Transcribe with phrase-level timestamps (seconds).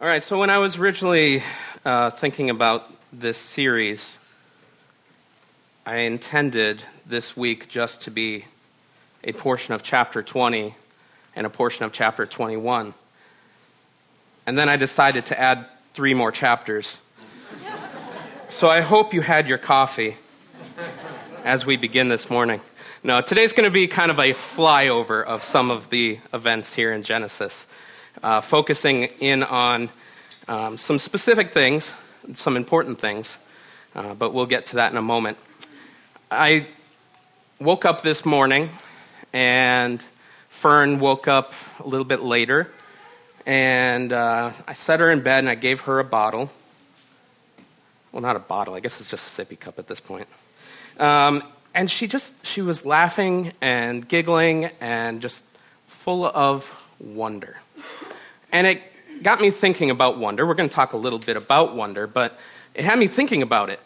[0.00, 1.44] All right, so when I was originally
[1.84, 4.18] uh, thinking about this series,
[5.86, 8.44] I intended this week just to be
[9.22, 10.74] a portion of chapter 20
[11.36, 12.92] and a portion of chapter 21.
[14.46, 15.64] And then I decided to add
[15.94, 16.96] three more chapters.
[18.48, 20.16] so I hope you had your coffee
[21.44, 22.60] as we begin this morning.
[23.04, 26.92] Now, today's going to be kind of a flyover of some of the events here
[26.92, 27.66] in Genesis
[28.22, 29.88] uh, focusing in on
[30.48, 31.90] um, some specific things,
[32.34, 33.36] some important things,
[33.94, 35.38] uh, but we'll get to that in a moment.
[36.30, 36.66] I
[37.58, 38.70] woke up this morning,
[39.32, 40.02] and
[40.48, 42.70] Fern woke up a little bit later,
[43.46, 46.50] and uh, I set her in bed and I gave her a bottle.
[48.12, 50.28] Well, not a bottle, I guess it's just a sippy cup at this point.
[50.98, 51.42] Um,
[51.74, 55.42] and she just she was laughing and giggling and just
[55.88, 57.56] full of wonder
[58.54, 58.82] and it
[59.22, 60.46] got me thinking about wonder.
[60.46, 62.38] We're going to talk a little bit about wonder, but
[62.72, 63.80] it had me thinking about it.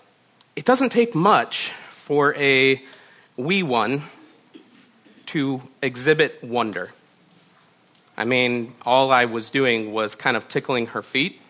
[0.55, 2.81] It doesn't take much for a
[3.39, 4.03] wee one
[5.27, 6.91] to exhibit wonder.
[8.15, 11.41] I mean, all I was doing was kind of tickling her feet,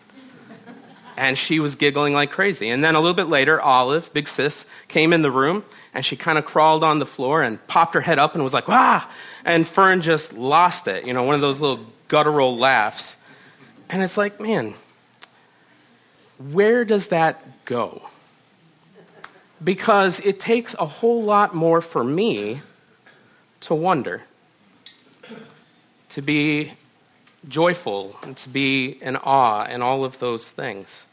[1.17, 2.69] and she was giggling like crazy.
[2.69, 6.15] And then a little bit later, Olive, big sis, came in the room, and she
[6.15, 9.11] kind of crawled on the floor and popped her head up and was like, "Ah!"
[9.43, 11.05] And Fern just lost it.
[11.05, 13.15] You know, one of those little guttural laughs.
[13.89, 14.73] And it's like, man,
[16.37, 18.09] where does that go?
[19.63, 22.61] Because it takes a whole lot more for me
[23.61, 24.23] to wonder,
[26.09, 26.73] to be
[27.47, 31.05] joyful, and to be in awe, and all of those things.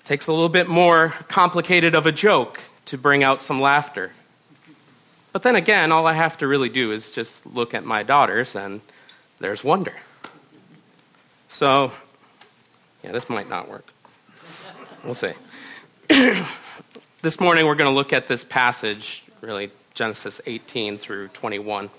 [0.00, 4.12] It takes a little bit more complicated of a joke to bring out some laughter.
[5.32, 8.54] But then again, all I have to really do is just look at my daughters
[8.54, 8.80] and
[9.44, 9.92] there's wonder.
[11.50, 11.92] So,
[13.02, 13.86] yeah, this might not work.
[15.04, 15.34] We'll see.
[17.20, 21.90] this morning we're going to look at this passage, really, Genesis 18 through 21.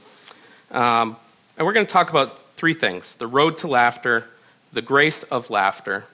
[0.72, 1.17] Um,
[1.55, 4.28] and we're going to talk about three things the road to laughter,
[4.73, 6.05] the grace of laughter,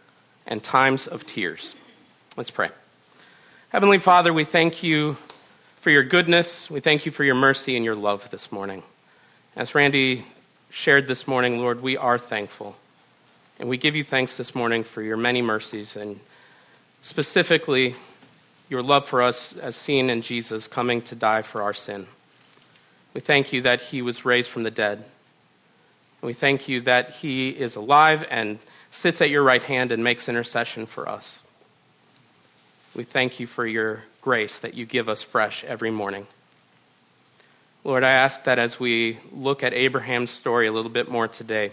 [0.46, 1.75] and times of tears.
[2.36, 2.72] Let's pray.
[3.70, 5.16] Heavenly Father, we thank you
[5.80, 6.70] for your goodness.
[6.70, 8.84] We thank you for your mercy and your love this morning.
[9.56, 10.25] As Randy
[10.72, 12.78] shared this morning, Lord, we are thankful.
[13.59, 16.20] And we give you thanks this morning for your many mercies and
[17.04, 17.96] specifically
[18.70, 22.08] your love for us as seen in Jesus coming to die for our sin.
[23.14, 25.00] We thank you that he was raised from the dead.
[25.00, 28.58] And we thank you that he is alive and
[28.92, 31.38] sits at your right hand and makes intercession for us.
[32.96, 36.28] We thank you for your grace that you give us fresh every morning.
[37.84, 41.72] Lord, I ask that as we look at Abraham's story a little bit more today,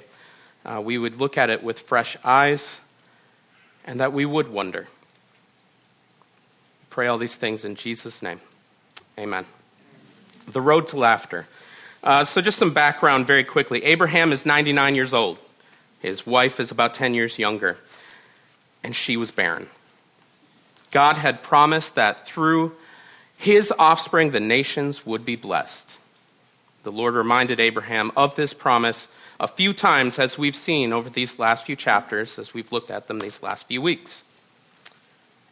[0.65, 2.81] uh, we would look at it with fresh eyes
[3.85, 4.89] and that we would wonder.
[6.89, 8.41] Pray all these things in Jesus' name.
[9.19, 9.45] Amen.
[10.47, 11.47] The road to laughter.
[12.03, 13.85] Uh, so, just some background very quickly.
[13.85, 15.37] Abraham is 99 years old.
[16.01, 17.77] His wife is about 10 years younger,
[18.83, 19.69] and she was barren.
[20.91, 22.75] God had promised that through
[23.37, 25.98] his offspring the nations would be blessed.
[26.89, 31.39] The Lord reminded Abraham of this promise a few times, as we've seen over these
[31.39, 34.23] last few chapters, as we've looked at them these last few weeks.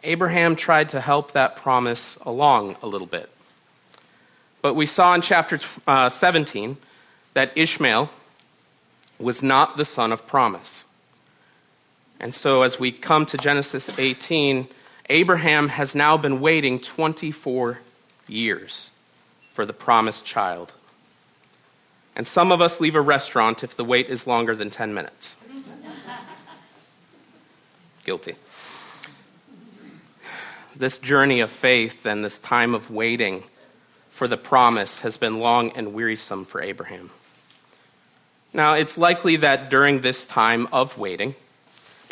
[0.02, 3.28] Abraham tried to help that promise along a little bit.
[4.62, 6.78] But we saw in chapter uh, 17
[7.34, 8.08] that Ishmael
[9.20, 10.84] was not the son of promise.
[12.18, 14.68] And so, as we come to Genesis 18,
[15.10, 17.80] Abraham has now been waiting 24
[18.26, 18.88] years
[19.52, 20.72] for the promised child.
[22.16, 25.36] And some of us leave a restaurant if the wait is longer than 10 minutes.
[28.04, 28.36] Guilty.
[30.74, 33.44] This journey of faith and this time of waiting
[34.10, 37.10] for the promise has been long and wearisome for Abraham.
[38.54, 41.34] Now, it's likely that during this time of waiting,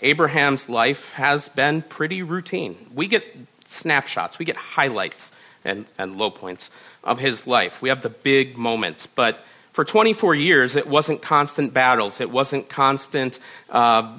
[0.02, 2.90] Abraham's life has been pretty routine.
[2.92, 3.24] We get
[3.68, 5.32] snapshots, we get highlights
[5.64, 6.68] and, and low points
[7.02, 7.80] of his life.
[7.80, 9.42] We have the big moments, but
[9.74, 14.16] for 24 years, it wasn't constant battles, it wasn't constant uh,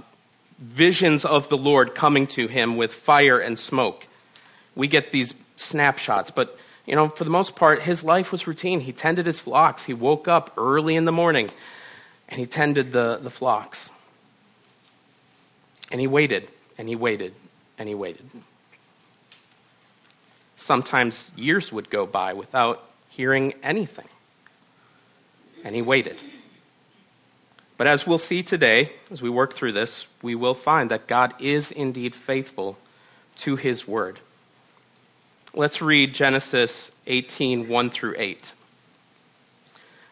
[0.60, 4.06] visions of the Lord coming to him with fire and smoke.
[4.76, 8.82] We get these snapshots, but you know, for the most part, his life was routine.
[8.82, 9.84] He tended his flocks.
[9.84, 11.50] He woke up early in the morning
[12.28, 13.90] and he tended the, the flocks.
[15.90, 17.34] And he waited, and he waited,
[17.78, 18.30] and he waited.
[20.58, 24.08] Sometimes years would go by without hearing anything
[25.66, 26.16] and he waited.
[27.76, 31.34] But as we'll see today, as we work through this, we will find that God
[31.42, 32.78] is indeed faithful
[33.38, 34.20] to his word.
[35.54, 38.54] Let's read Genesis 18 1 through 8.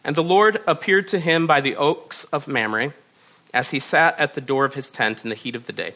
[0.04, 2.94] And the Lord appeared to him by the oaks of Mamre
[3.54, 5.94] as he sat at the door of his tent in the heat of the day.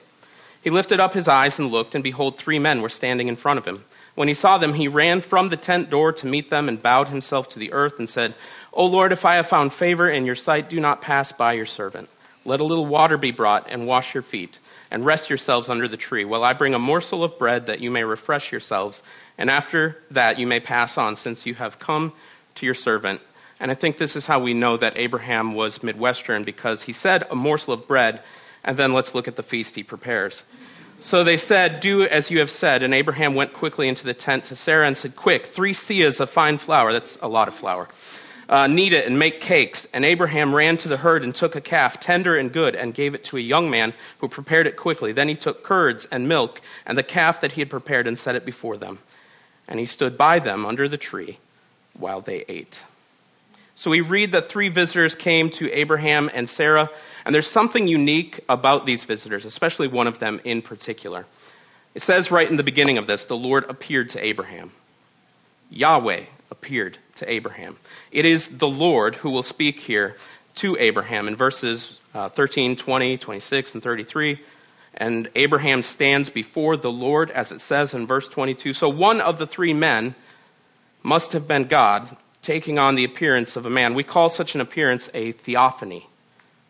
[0.61, 3.57] He lifted up his eyes and looked, and behold, three men were standing in front
[3.57, 3.83] of him.
[4.15, 7.09] When he saw them, he ran from the tent door to meet them and bowed
[7.09, 8.33] himself to the earth and said,
[8.77, 11.65] O Lord, if I have found favor in your sight, do not pass by your
[11.65, 12.09] servant.
[12.45, 14.59] Let a little water be brought and wash your feet,
[14.91, 17.89] and rest yourselves under the tree, while I bring a morsel of bread that you
[17.89, 19.01] may refresh yourselves,
[19.35, 22.13] and after that you may pass on, since you have come
[22.53, 23.19] to your servant.
[23.59, 27.25] And I think this is how we know that Abraham was Midwestern, because he said
[27.31, 28.21] a morsel of bread,
[28.63, 30.43] and then let's look at the feast he prepares.
[30.99, 32.83] So they said, Do as you have said.
[32.83, 36.29] And Abraham went quickly into the tent to Sarah and said, Quick, three seahs of
[36.29, 36.91] fine flour.
[36.91, 37.87] That's a lot of flour
[38.49, 39.87] uh, knead it and make cakes.
[39.93, 43.13] And Abraham ran to the herd and took a calf, tender and good, and gave
[43.15, 45.11] it to a young man who prepared it quickly.
[45.11, 48.35] Then he took curds and milk and the calf that he had prepared and set
[48.35, 48.99] it before them.
[49.67, 51.39] And he stood by them under the tree
[51.93, 52.79] while they ate.
[53.75, 56.89] So we read that three visitors came to Abraham and Sarah,
[57.25, 61.27] and there's something unique about these visitors, especially one of them in particular.
[61.93, 64.71] It says right in the beginning of this, the Lord appeared to Abraham.
[65.69, 67.77] Yahweh appeared to Abraham.
[68.11, 70.15] It is the Lord who will speak here
[70.55, 74.39] to Abraham in verses uh, 13, 20, 26, and 33.
[74.95, 78.73] And Abraham stands before the Lord, as it says in verse 22.
[78.73, 80.15] So one of the three men
[81.03, 83.93] must have been God taking on the appearance of a man.
[83.93, 86.07] We call such an appearance a theophany.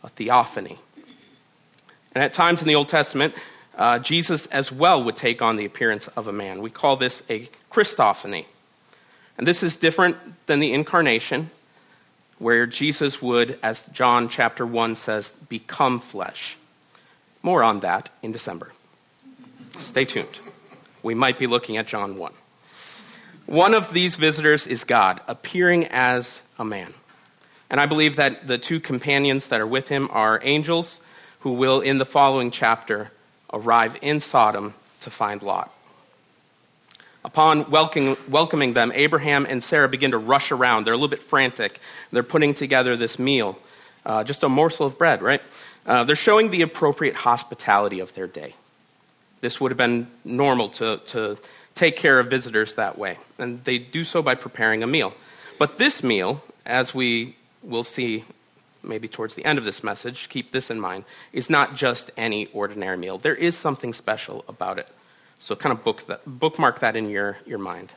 [0.03, 0.77] A theophany.
[2.13, 3.33] And at times in the Old Testament,
[3.77, 6.61] uh, Jesus as well would take on the appearance of a man.
[6.61, 8.45] We call this a Christophany.
[9.38, 10.18] And this is different
[10.48, 11.50] than the incarnation,
[12.39, 16.57] where Jesus would, as John chapter 1 says, become flesh.
[17.44, 18.72] More on that in December.
[19.80, 20.39] Stay tuned.
[21.04, 22.34] We might be looking at John 1.
[23.45, 26.94] One of these visitors is God, appearing as a man.
[27.69, 31.00] And I believe that the two companions that are with him are angels
[31.42, 33.12] who will, in the following chapter,
[33.54, 35.72] arrive in Sodom to find Lot.
[37.27, 40.85] Upon welcoming them, Abraham and Sarah begin to rush around.
[40.85, 41.81] They're a little bit frantic.
[42.13, 43.59] They're putting together this meal,
[44.06, 45.41] uh, just a morsel of bread, right?
[45.85, 48.56] Uh, they're showing the appropriate hospitality of their day.
[49.41, 51.38] This would have been normal to, to
[51.75, 53.18] take care of visitors that way.
[53.38, 55.13] And they do so by preparing a meal.
[55.59, 58.23] But this meal, as we will see
[58.81, 61.03] maybe towards the end of this message, keep this in mind,
[61.33, 63.18] is not just any ordinary meal.
[63.18, 64.88] There is something special about it.
[65.39, 67.92] So kind of book bookmark that in your, your mind.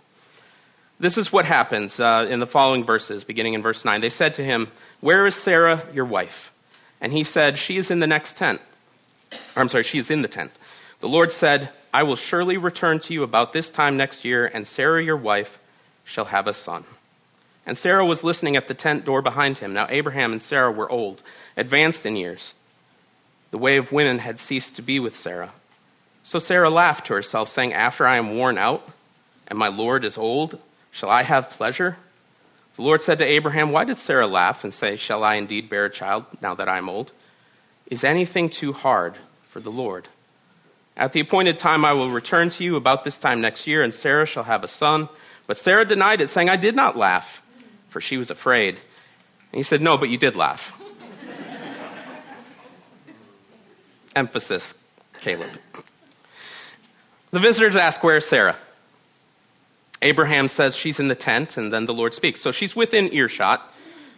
[1.00, 4.02] This is what happens uh, in the following verses, beginning in verse 9.
[4.02, 4.68] They said to him,
[5.00, 6.52] Where is Sarah, your wife?
[7.00, 8.60] And he said, She is in the next tent.
[9.56, 10.52] Or, I'm sorry, she is in the tent.
[11.00, 14.66] The Lord said, I will surely return to you about this time next year, and
[14.66, 15.58] Sarah, your wife,
[16.04, 16.84] shall have a son.
[17.64, 19.72] And Sarah was listening at the tent door behind him.
[19.72, 21.22] Now, Abraham and Sarah were old,
[21.56, 22.52] advanced in years.
[23.50, 25.52] The way of women had ceased to be with Sarah.
[26.30, 28.88] So Sarah laughed to herself, saying, After I am worn out
[29.48, 30.60] and my Lord is old,
[30.92, 31.96] shall I have pleasure?
[32.76, 35.86] The Lord said to Abraham, Why did Sarah laugh and say, Shall I indeed bear
[35.86, 37.10] a child now that I am old?
[37.86, 40.06] Is anything too hard for the Lord?
[40.96, 43.92] At the appointed time I will return to you about this time next year, and
[43.92, 45.08] Sarah shall have a son.
[45.48, 47.42] But Sarah denied it, saying, I did not laugh,
[47.88, 48.76] for she was afraid.
[48.76, 50.80] And he said, No, but you did laugh.
[54.14, 54.74] Emphasis,
[55.18, 55.50] Caleb.
[57.30, 58.56] The visitors ask, Where's Sarah?
[60.02, 62.40] Abraham says she's in the tent, and then the Lord speaks.
[62.40, 63.72] So she's within earshot.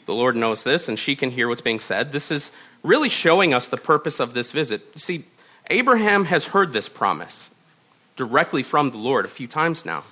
[0.07, 2.13] The Lord knows this, and she can hear what's being said.
[2.13, 2.51] This is
[2.83, 4.83] really showing us the purpose of this visit.
[4.95, 5.25] You see,
[5.69, 7.51] Abraham has heard this promise
[8.17, 10.05] directly from the Lord a few times now.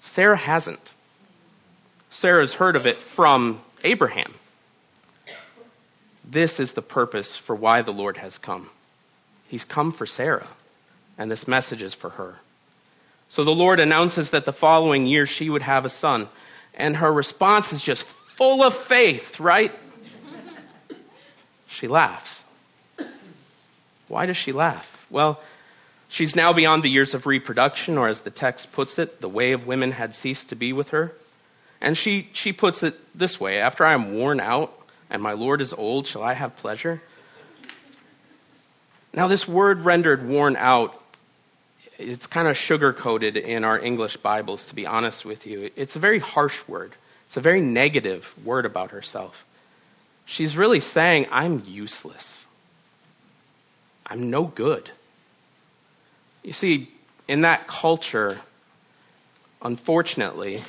[0.00, 0.92] Sarah hasn't.
[2.10, 4.34] Sarah's heard of it from Abraham.
[6.24, 8.70] This is the purpose for why the Lord has come.
[9.48, 10.48] He's come for Sarah
[11.18, 12.40] and this message is for her.
[13.28, 16.28] So the Lord announces that the following year she would have a son,
[16.74, 19.72] and her response is just full of faith, right?
[21.66, 22.44] she laughs.
[24.08, 25.06] Why does she laugh?
[25.10, 25.40] Well,
[26.08, 29.52] she's now beyond the years of reproduction, or as the text puts it, the way
[29.52, 31.12] of women had ceased to be with her.
[31.80, 34.72] And she, she puts it this way After I am worn out
[35.10, 37.02] and my Lord is old, shall I have pleasure?
[39.12, 41.00] Now, this word rendered worn out
[41.98, 45.70] it's kind of sugar coated in our English Bibles, to be honest with you.
[45.76, 46.92] It's a very harsh word,
[47.26, 49.44] it's a very negative word about herself.
[50.26, 52.46] she's really saying, I'm useless.
[54.06, 54.90] I'm no good.
[56.42, 56.90] You see,
[57.26, 58.40] in that culture,
[59.62, 60.62] unfortunately,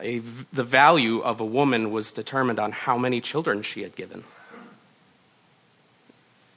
[0.00, 0.18] a,
[0.52, 4.24] the value of a woman was determined on how many children she had given.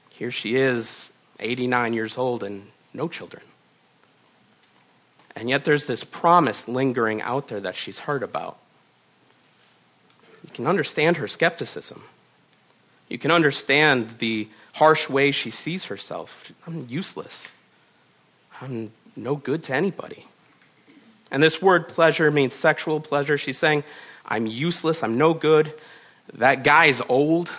[0.10, 1.10] Here she is,
[1.40, 3.44] 89 years old, and no children.
[5.38, 8.58] And yet there's this promise lingering out there that she's heard about.
[10.44, 12.02] You can understand her skepticism.
[13.08, 16.52] You can understand the harsh way she sees herself.
[16.66, 17.44] I'm useless.
[18.60, 20.26] I'm no good to anybody.
[21.30, 23.38] And this word pleasure means sexual pleasure.
[23.38, 23.84] She's saying,
[24.26, 25.04] I'm useless.
[25.04, 25.72] I'm no good.
[26.34, 27.52] That guy's old.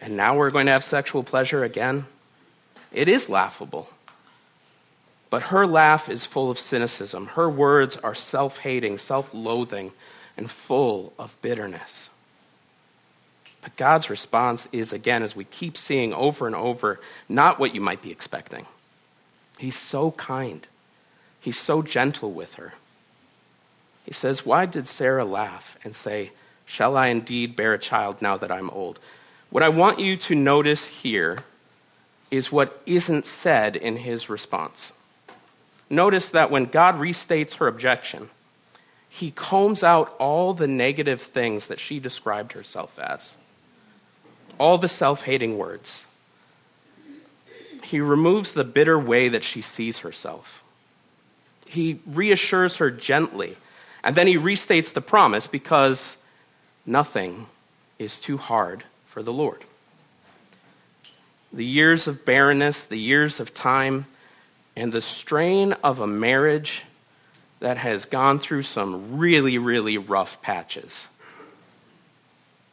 [0.00, 2.06] And now we're going to have sexual pleasure again.
[2.90, 3.90] It is laughable.
[5.30, 7.26] But her laugh is full of cynicism.
[7.28, 9.92] Her words are self hating, self loathing,
[10.36, 12.10] and full of bitterness.
[13.62, 17.80] But God's response is, again, as we keep seeing over and over, not what you
[17.80, 18.66] might be expecting.
[19.58, 20.66] He's so kind,
[21.40, 22.74] He's so gentle with her.
[24.04, 26.32] He says, Why did Sarah laugh and say,
[26.66, 28.98] Shall I indeed bear a child now that I'm old?
[29.48, 31.38] What I want you to notice here
[32.30, 34.92] is what isn't said in his response
[35.90, 38.30] notice that when God restates her objection,
[39.08, 43.34] he combs out all the negative things that she described herself as,
[44.56, 46.04] all the self hating words.
[47.82, 50.62] He removes the bitter way that she sees herself.
[51.66, 53.56] He reassures her gently,
[54.04, 56.16] and then he restates the promise because
[56.86, 57.46] nothing
[57.98, 59.64] is too hard for the Lord.
[61.52, 64.06] The years of barrenness, the years of time,
[64.80, 66.84] and the strain of a marriage
[67.60, 71.04] that has gone through some really, really rough patches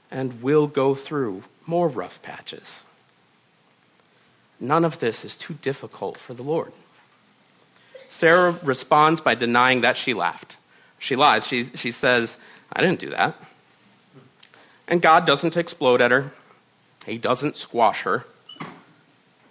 [0.10, 2.80] and will go through more rough patches.
[4.58, 6.72] None of this is too difficult for the Lord.
[8.08, 10.56] Sarah responds by denying that she laughed.
[11.00, 11.46] She lies.
[11.46, 12.38] She, she says,
[12.72, 13.36] I didn't do that.
[14.88, 16.32] And God doesn't explode at her,
[17.06, 18.26] He doesn't squash her.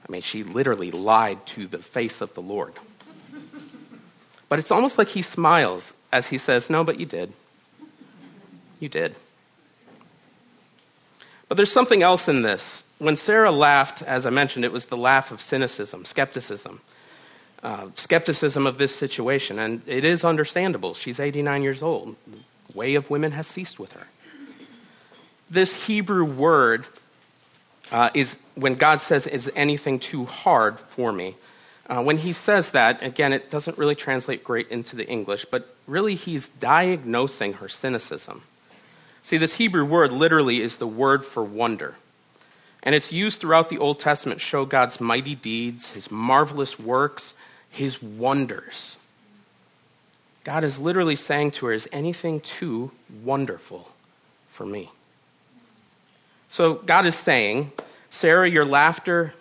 [0.06, 2.74] I mean, she literally lied to the face of the Lord.
[4.48, 7.32] But it's almost like he smiles as he says, No, but you did.
[8.78, 9.14] You did.
[11.48, 12.82] But there's something else in this.
[12.98, 16.80] When Sarah laughed, as I mentioned, it was the laugh of cynicism, skepticism.
[17.62, 19.58] Uh, skepticism of this situation.
[19.58, 20.94] And it is understandable.
[20.94, 22.16] She's 89 years old.
[22.26, 24.06] The way of women has ceased with her.
[25.50, 26.84] This Hebrew word
[27.92, 31.36] uh, is when God says, Is anything too hard for me?
[31.88, 35.72] Uh, when he says that, again, it doesn't really translate great into the English, but
[35.86, 38.42] really he's diagnosing her cynicism.
[39.22, 41.94] See, this Hebrew word literally is the word for wonder.
[42.82, 47.34] And it's used throughout the Old Testament to show God's mighty deeds, his marvelous works,
[47.70, 48.96] his wonders.
[50.44, 52.92] God is literally saying to her, Is anything too
[53.24, 53.90] wonderful
[54.48, 54.90] for me?
[56.48, 57.72] So God is saying,
[58.10, 59.34] Sarah, your laughter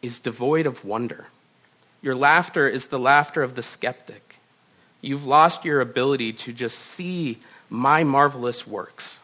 [0.00, 1.26] is devoid of wonder.
[2.00, 4.36] Your laughter is the laughter of the skeptic.
[5.00, 7.38] You've lost your ability to just see
[7.68, 9.18] my marvelous works.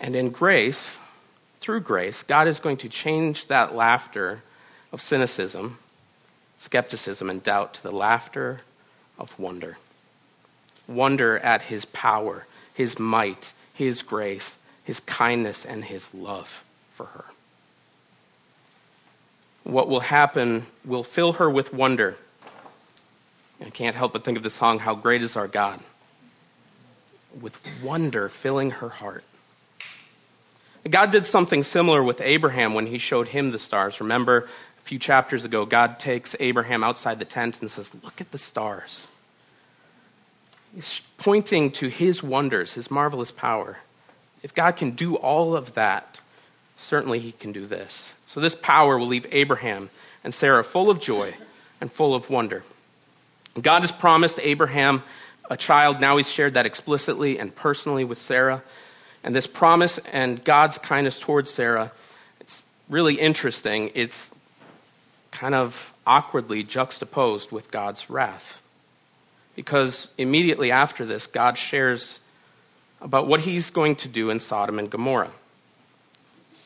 [0.00, 0.96] And in grace,
[1.60, 4.42] through grace, God is going to change that laughter
[4.92, 5.78] of cynicism,
[6.58, 8.60] skepticism, and doubt to the laughter
[9.18, 9.76] of wonder.
[10.86, 17.24] Wonder at his power, his might, his grace, his kindness, and his love for her.
[19.62, 22.16] What will happen will fill her with wonder.
[23.64, 25.78] I can't help but think of the song, How Great is Our God,
[27.40, 29.22] with wonder filling her heart.
[30.90, 34.00] God did something similar with Abraham when he showed him the stars.
[34.00, 38.32] Remember, a few chapters ago, God takes Abraham outside the tent and says, Look at
[38.32, 39.06] the stars.
[40.74, 43.78] He's pointing to his wonders, his marvelous power.
[44.42, 46.20] If God can do all of that,
[46.76, 48.12] certainly he can do this.
[48.26, 49.90] So, this power will leave Abraham
[50.22, 51.34] and Sarah full of joy
[51.80, 52.62] and full of wonder.
[53.60, 55.02] God has promised Abraham
[55.50, 56.00] a child.
[56.00, 58.62] Now he's shared that explicitly and personally with Sarah.
[59.24, 61.90] And this promise and God's kindness towards Sarah,
[62.40, 63.90] it's really interesting.
[63.94, 64.30] It's
[65.30, 68.62] kind of awkwardly juxtaposed with God's wrath.
[69.58, 72.20] Because immediately after this, God shares
[73.00, 75.32] about what he's going to do in Sodom and Gomorrah.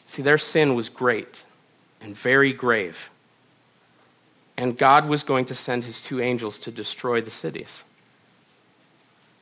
[0.07, 1.45] See, their sin was great
[2.03, 3.09] and very grave.
[4.59, 7.83] And God was going to send his two angels to destroy the cities.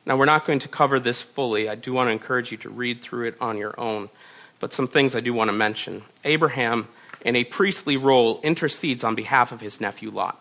[0.05, 1.67] Now, we're not going to cover this fully.
[1.67, 4.07] I do want to encourage you to read through it on your own.
[4.61, 6.03] But some things I do want to mention.
[6.23, 6.87] Abraham,
[7.19, 10.39] in a priestly role, intercedes on behalf of his nephew Lot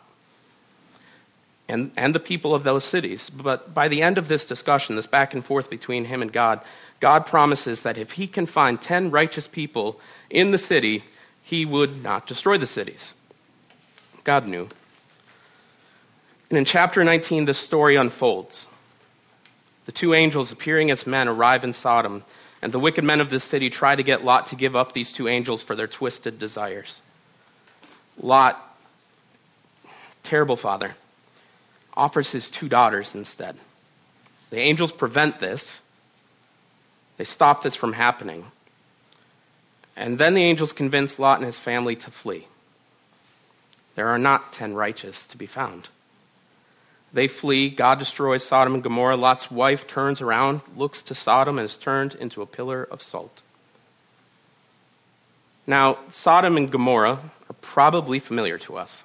[1.70, 3.30] and, and the people of those cities.
[3.30, 6.60] But by the end of this discussion, this back and forth between him and God,
[6.98, 11.04] God promises that if he can find 10 righteous people in the city,
[11.42, 13.14] he would not destroy the cities.
[14.24, 14.68] God knew.
[16.50, 18.66] And in chapter 19, the story unfolds.
[19.86, 22.24] The two angels appearing as men arrive in Sodom,
[22.60, 25.12] and the wicked men of this city try to get Lot to give up these
[25.12, 27.00] two angels for their twisted desires.
[28.20, 28.76] Lot,
[30.22, 30.96] terrible father,
[31.94, 33.56] offers his two daughters instead.
[34.50, 35.80] The angels prevent this,
[37.16, 38.46] they stop this from happening.
[39.96, 42.46] And then the angels convince Lot and his family to flee.
[43.96, 45.88] There are not ten righteous to be found.
[47.12, 47.68] They flee.
[47.68, 49.16] God destroys Sodom and Gomorrah.
[49.16, 53.42] Lot's wife turns around, looks to Sodom, and is turned into a pillar of salt.
[55.66, 57.18] Now, Sodom and Gomorrah
[57.48, 59.02] are probably familiar to us.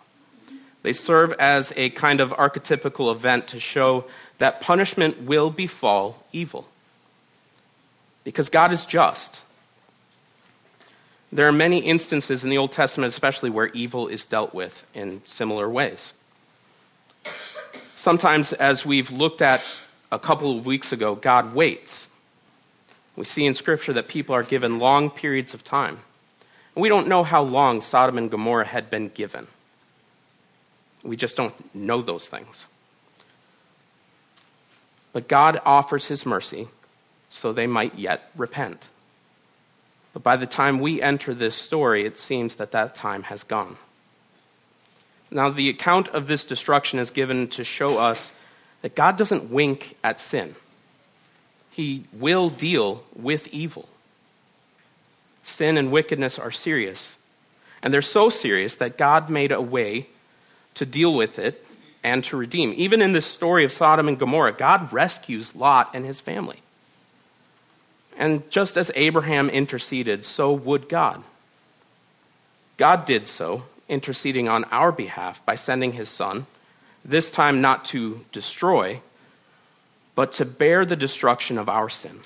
[0.86, 4.06] They serve as a kind of archetypical event to show
[4.38, 6.68] that punishment will befall evil.
[8.24, 9.42] Because God is just.
[11.32, 15.24] There are many instances in the Old Testament, especially, where evil is dealt with in
[15.26, 16.14] similar ways.
[17.96, 19.66] Sometimes, as we've looked at
[20.12, 22.10] a couple of weeks ago, God waits.
[23.16, 25.98] We see in Scripture that people are given long periods of time.
[26.76, 29.48] And we don't know how long Sodom and Gomorrah had been given.
[31.06, 32.66] We just don't know those things.
[35.14, 36.68] But God offers his mercy
[37.30, 38.88] so they might yet repent.
[40.14, 43.78] But by the time we enter this story, it seems that that time has gone.
[45.30, 48.32] Now, the account of this destruction is given to show us
[48.82, 50.56] that God doesn't wink at sin,
[51.72, 53.90] He will deal with evil.
[55.44, 57.16] Sin and wickedness are serious.
[57.82, 60.08] And they're so serious that God made a way
[60.76, 61.66] to deal with it
[62.04, 62.74] and to redeem.
[62.78, 66.60] Even in this story of Sodom and Gomorrah, God rescues Lot and his family.
[68.18, 71.24] And just as Abraham interceded, so would God.
[72.78, 76.46] God did so interceding on our behalf by sending his son,
[77.04, 79.02] this time not to destroy,
[80.16, 82.20] but to bear the destruction of our sin.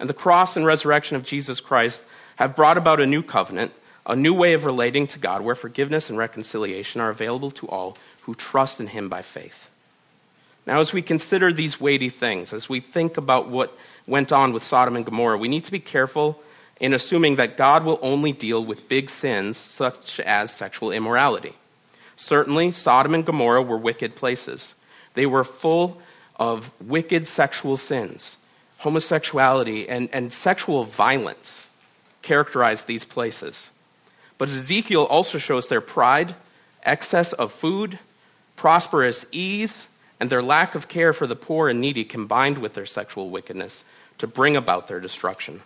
[0.00, 2.02] And the cross and resurrection of Jesus Christ
[2.36, 3.72] have brought about a new covenant,
[4.08, 7.96] a new way of relating to God, where forgiveness and reconciliation are available to all
[8.22, 9.70] who trust in him by faith.
[10.66, 14.62] Now, as we consider these weighty things, as we think about what went on with
[14.62, 16.42] Sodom and Gomorrah, we need to be careful
[16.80, 21.54] in assuming that God will only deal with big sins such as sexual immorality.
[22.16, 24.74] Certainly, Sodom and Gomorrah were wicked places.
[25.14, 26.00] They were full
[26.36, 28.36] of wicked sexual sins.
[28.78, 31.66] Homosexuality and, and sexual violence
[32.22, 33.70] characterized these places.
[34.38, 36.34] But Ezekiel also shows their pride,
[36.84, 37.98] excess of food,
[38.56, 39.88] prosperous ease,
[40.20, 43.84] and their lack of care for the poor and needy combined with their sexual wickedness
[44.18, 45.60] to bring about their destruction.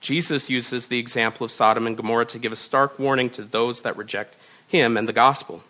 [0.00, 3.82] Jesus uses the example of Sodom and Gomorrah to give a stark warning to those
[3.82, 4.36] that reject
[4.66, 5.62] him and the gospel.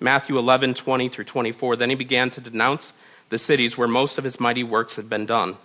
[0.00, 1.76] Matthew 11, 20 through 24.
[1.76, 2.92] Then he began to denounce
[3.28, 5.56] the cities where most of his mighty works had been done,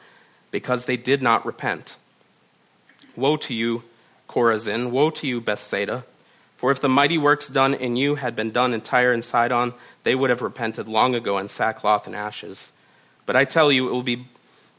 [0.51, 1.95] because they did not repent.
[3.15, 3.83] Woe to you,
[4.27, 4.91] Chorazin!
[4.91, 6.05] Woe to you, Bethsaida!
[6.57, 9.73] For if the mighty works done in you had been done in Tyre and Sidon,
[10.03, 12.71] they would have repented long ago in sackcloth and ashes.
[13.27, 14.27] But I tell you, it will be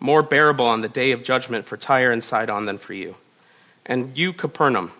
[0.00, 3.16] more bearable on the day of judgment for Tyre and Sidon than for you.
[3.86, 4.90] And you, Capernaum,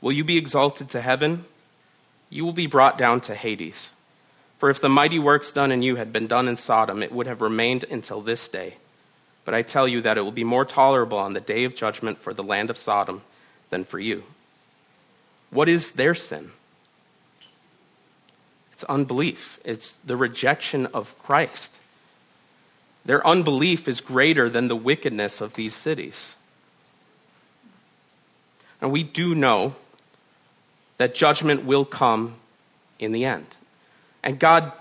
[0.00, 1.44] will you be exalted to heaven?
[2.30, 3.90] You will be brought down to Hades.
[4.58, 7.26] For if the mighty works done in you had been done in Sodom, it would
[7.26, 8.76] have remained until this day.
[9.44, 12.18] But I tell you that it will be more tolerable on the day of judgment
[12.18, 13.22] for the land of Sodom
[13.70, 14.24] than for you.
[15.50, 16.50] What is their sin?
[18.72, 21.70] It's unbelief, it's the rejection of Christ.
[23.06, 26.34] Their unbelief is greater than the wickedness of these cities.
[28.80, 29.76] And we do know
[30.98, 32.34] that judgment will come
[32.98, 33.46] in the end.
[34.22, 34.72] And God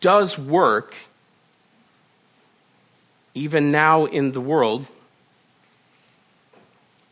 [0.00, 0.94] does work
[3.34, 4.86] even now in the world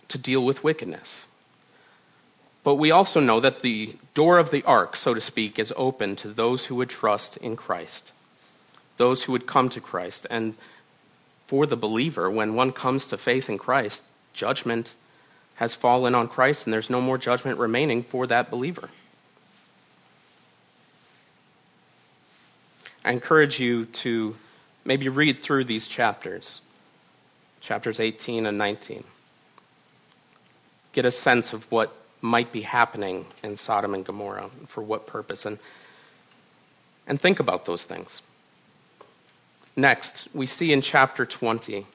[0.09, 1.27] to deal with wickedness.
[2.65, 6.17] But we also know that the door of the ark, so to speak, is open
[6.17, 8.13] to those who would trust in Christ
[8.99, 10.27] those who would come to Christ.
[10.29, 10.55] And
[11.47, 14.03] for the believer, when one comes to faith in Christ,
[14.35, 14.93] judgment
[15.55, 18.91] has fallen on Christ, and there's no more judgment remaining for that believer.
[23.05, 24.37] I encourage you to
[24.85, 26.61] maybe read through these chapters,
[27.61, 29.03] chapters 18 and 19.
[30.93, 35.47] Get a sense of what might be happening in Sodom and Gomorrah, for what purpose,
[35.47, 35.59] and,
[37.07, 38.23] and think about those things.
[39.77, 41.87] Next, we see in chapter 20,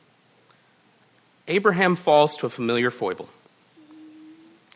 [1.47, 3.27] Abraham falls to a familiar foible.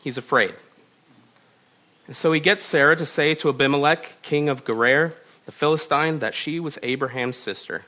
[0.02, 0.54] He's afraid.
[2.06, 5.14] And so he gets Sarah to say to Abimelech, king of Gerar,
[5.46, 7.84] the Philistine, that she was Abraham's sister.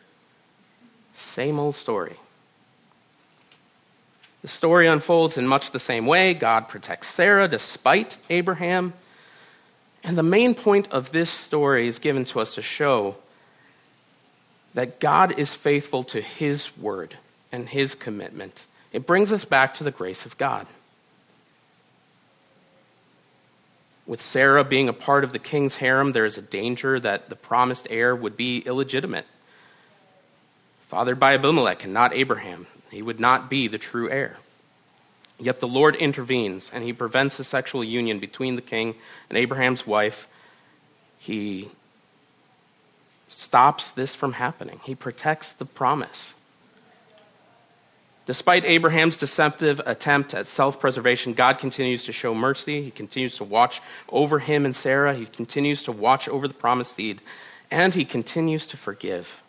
[1.15, 2.17] Same old story.
[4.43, 6.33] The story unfolds in much the same way.
[6.35, 8.95] God protects Sarah despite Abraham.
[10.03, 13.17] And the main point of this story is given to us to show
[14.73, 17.17] that God is faithful to his word
[17.53, 18.65] and his commitment.
[18.93, 20.67] It brings us back to the grace of God.
[24.07, 27.37] With Sarah being a part of the king's harem, there is a danger that the
[27.37, 29.27] promised heir would be illegitimate.
[30.89, 34.39] Fathered by Abimelech and not Abraham, he would not be the true heir.
[35.39, 38.95] Yet the Lord intervenes and he prevents a sexual union between the king
[39.29, 40.29] and Abraham's wife.
[41.19, 41.71] He
[43.27, 46.35] stops this from happening, he protects the promise.
[48.27, 52.81] Despite Abraham's deceptive attempt at self preservation, God continues to show mercy.
[52.81, 55.15] He continues to watch over him and Sarah.
[55.15, 57.21] He continues to watch over the promised seed.
[57.73, 59.41] And he continues to forgive.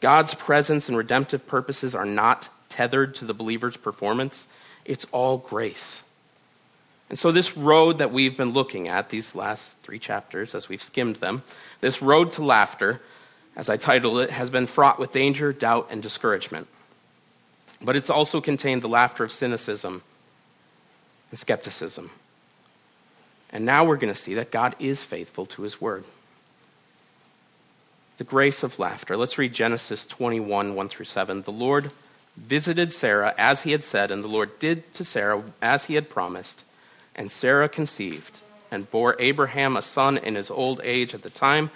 [0.00, 4.46] God's presence and redemptive purposes are not tethered to the believer's performance,
[4.84, 6.02] it's all grace.
[7.10, 10.82] And so, this road that we've been looking at, these last three chapters, as we've
[10.82, 11.42] skimmed them,
[11.80, 13.00] this road to laughter,
[13.56, 16.68] as I titled it, has been fraught with danger, doubt, and discouragement.
[17.80, 20.02] But it's also contained the laughter of cynicism
[21.30, 22.10] and skepticism.
[23.50, 26.04] And now we're going to see that God is faithful to his word.
[28.18, 29.16] The grace of laughter.
[29.16, 31.42] Let's read Genesis 21, 1 through 7.
[31.42, 31.92] The Lord
[32.36, 36.10] visited Sarah as he had said, and the Lord did to Sarah as he had
[36.10, 36.64] promised.
[37.14, 38.38] And Sarah conceived
[38.72, 41.70] and bore Abraham a son in his old age at the time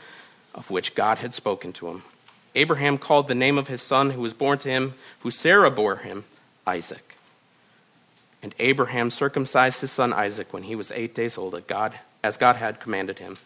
[0.53, 2.03] of which God had spoken to him.
[2.57, 5.97] Abraham called the name of his son who was born to him, who Sarah bore
[5.97, 6.25] him,
[6.67, 7.17] Isaac.
[8.43, 12.57] And Abraham circumcised his son Isaac when he was eight days old, God, as God
[12.57, 13.37] had commanded him.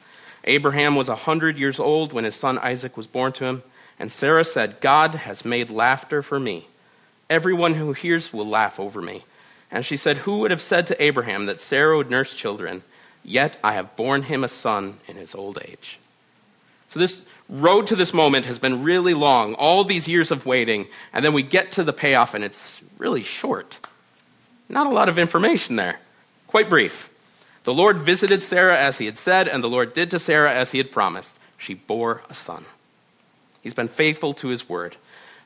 [0.46, 3.62] Abraham was a hundred years old when his son Isaac was born to him.
[3.98, 6.68] And Sarah said, God has made laughter for me.
[7.28, 9.24] Everyone who hears will laugh over me.
[9.70, 12.82] And she said, Who would have said to Abraham that Sarah would nurse children?
[13.24, 15.98] Yet I have borne him a son in his old age.
[16.88, 20.86] So this road to this moment has been really long, all these years of waiting,
[21.12, 23.78] and then we get to the payoff and it's really short.
[24.68, 25.98] Not a lot of information there.
[26.46, 27.10] Quite brief.
[27.66, 30.70] The Lord visited Sarah as he had said, and the Lord did to Sarah as
[30.70, 31.36] he had promised.
[31.58, 32.64] She bore a son.
[33.60, 34.96] He's been faithful to his word.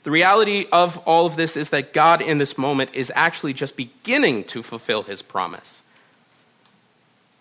[0.03, 3.75] The reality of all of this is that God in this moment is actually just
[3.75, 5.81] beginning to fulfill his promise.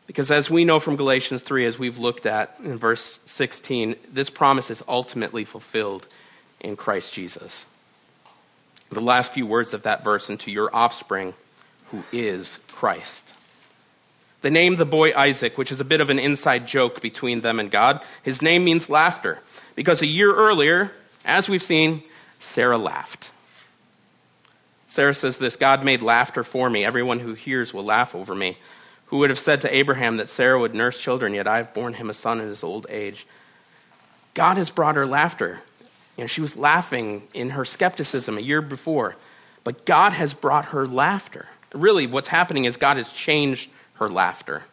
[0.08, 4.30] Because as we know from Galatians 3, as we've looked at in verse 16, this
[4.30, 6.08] promise is ultimately fulfilled
[6.62, 7.66] in Christ Jesus.
[8.90, 11.34] The last few words of that verse, and to your offspring,
[11.92, 13.29] who is Christ.
[14.42, 17.60] They named the boy Isaac, which is a bit of an inside joke between them
[17.60, 18.02] and God.
[18.24, 19.40] His name means laughter,
[19.76, 20.92] because a year earlier,
[21.26, 22.04] as we've seen,
[22.40, 23.32] Sarah laughed.
[24.88, 26.86] Sarah says this God made laughter for me.
[26.86, 28.58] Everyone who hears will laugh over me.
[29.08, 31.94] Who would have said to Abraham that Sarah would nurse children, yet I have borne
[31.94, 33.26] him a son in his old age?
[34.34, 35.62] God has brought her laughter.
[36.16, 39.16] You know, she was laughing in her skepticism a year before,
[39.64, 41.48] but God has brought her laughter.
[41.74, 43.70] Really, what's happening is God has changed
[44.00, 44.64] her laughter.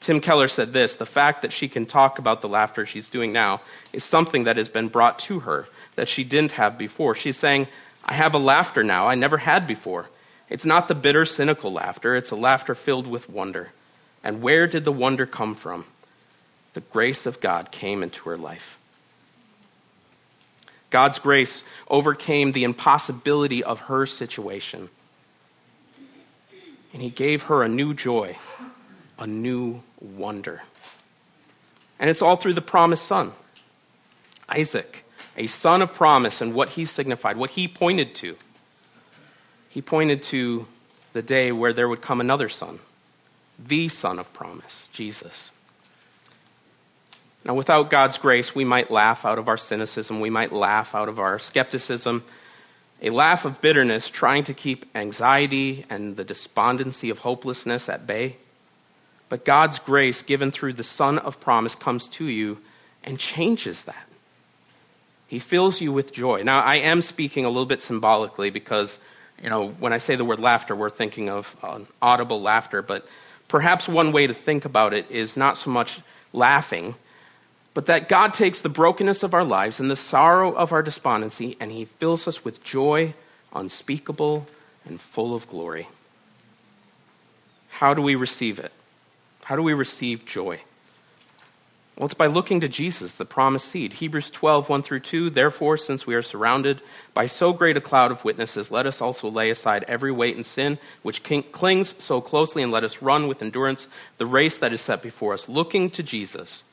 [0.00, 3.32] Tim Keller said this the fact that she can talk about the laughter she's doing
[3.32, 3.60] now
[3.92, 7.14] is something that has been brought to her that she didn't have before.
[7.14, 7.66] She's saying,
[8.04, 10.06] I have a laughter now I never had before.
[10.48, 13.72] It's not the bitter, cynical laughter, it's a laughter filled with wonder.
[14.22, 15.84] And where did the wonder come from?
[16.74, 18.78] The grace of God came into her life.
[20.90, 24.88] God's grace overcame the impossibility of her situation.
[26.92, 28.38] And he gave her a new joy,
[29.18, 30.62] a new wonder.
[31.98, 33.32] And it's all through the promised son,
[34.48, 35.04] Isaac,
[35.36, 38.36] a son of promise, and what he signified, what he pointed to
[39.76, 40.66] he pointed to
[41.12, 42.78] the day where there would come another son,
[43.58, 45.50] the son of promise, Jesus.
[47.44, 51.10] Now, without God's grace, we might laugh out of our cynicism, we might laugh out
[51.10, 52.24] of our skepticism,
[53.02, 58.38] a laugh of bitterness, trying to keep anxiety and the despondency of hopelessness at bay.
[59.28, 62.58] But God's grace, given through the Son of promise, comes to you
[63.02, 64.06] and changes that.
[65.26, 66.42] He fills you with joy.
[66.42, 68.98] Now, I am speaking a little bit symbolically because,
[69.42, 72.82] you know, when I say the word laughter, we're thinking of um, audible laughter.
[72.82, 73.08] But
[73.48, 76.00] perhaps one way to think about it is not so much
[76.32, 76.94] laughing,
[77.74, 81.56] but that God takes the brokenness of our lives and the sorrow of our despondency
[81.58, 83.14] and He fills us with joy
[83.52, 84.46] unspeakable
[84.84, 85.88] and full of glory.
[87.68, 88.72] How do we receive it?
[89.46, 90.58] How do we receive joy?
[91.96, 93.92] Well, it's by looking to Jesus, the promised seed.
[93.92, 95.30] Hebrews 12, 1 through 2.
[95.30, 96.80] Therefore, since we are surrounded
[97.14, 100.44] by so great a cloud of witnesses, let us also lay aside every weight and
[100.44, 103.86] sin which clings so closely, and let us run with endurance
[104.18, 106.64] the race that is set before us, looking to Jesus,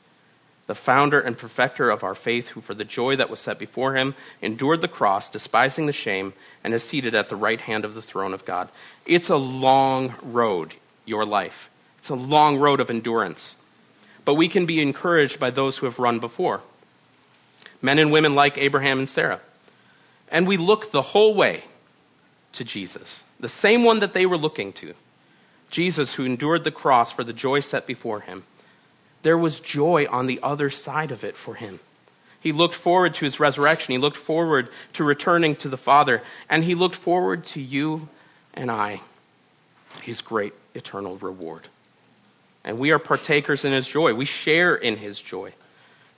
[0.66, 3.94] the founder and perfecter of our faith, who for the joy that was set before
[3.94, 6.32] him endured the cross, despising the shame,
[6.64, 8.68] and is seated at the right hand of the throne of God.
[9.06, 10.74] It's a long road,
[11.06, 11.70] your life.
[12.04, 13.56] It's a long road of endurance
[14.24, 16.60] but we can be encouraged by those who have run before.
[17.82, 19.40] Men and women like Abraham and Sarah.
[20.30, 21.64] And we look the whole way
[22.52, 24.94] to Jesus, the same one that they were looking to.
[25.70, 28.44] Jesus, who endured the cross for the joy set before him.
[29.22, 31.80] There was joy on the other side of it for him.
[32.40, 33.92] He looked forward to his resurrection.
[33.92, 36.22] He looked forward to returning to the Father.
[36.48, 38.08] And he looked forward to you
[38.52, 39.00] and I,
[40.02, 41.68] his great eternal reward
[42.64, 44.14] and we are partakers in his joy.
[44.14, 45.52] We share in his joy.